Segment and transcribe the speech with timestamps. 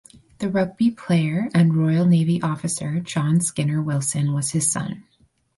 [0.39, 5.03] The rugby player and Royal Navy officer John Skinner Wilson was his son.